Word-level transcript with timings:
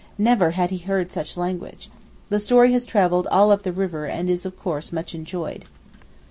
Never 0.17 0.49
had 0.57 0.71
he 0.71 0.79
heard 0.79 1.11
such 1.11 1.37
language. 1.37 1.91
The 2.29 2.39
story 2.39 2.71
has 2.73 2.87
travelled 2.87 3.27
all 3.27 3.51
up 3.51 3.61
the 3.61 3.71
river 3.71 4.07
and 4.07 4.31
is 4.31 4.47
of 4.47 4.57
course 4.59 4.91
much 4.91 5.13
enjoyed. 5.13 5.65